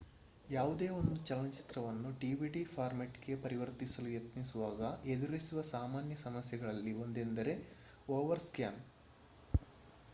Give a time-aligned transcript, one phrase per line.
[0.47, 4.81] ಯಾವುದೇ ಒಂದು ಚಲನಚಿತ್ರವನ್ನು ಡಿವಿಡಿ ಫಾರ್ಮ್ಯಾಟ್ ಗೆ ಪರಿವರ್ತಿಸಲು ಯತ್ನಿಸುವಾಗ
[5.07, 7.53] ಎದುರಿಸುವ ಸಾಮಾನ್ಯ ಸಮಸ್ಯೆಗಳಲ್ಲಿ ಒಂದೆಂದರೆ
[8.09, 8.81] ಓವರ್ ಸ್ಕ್ಯಾನ್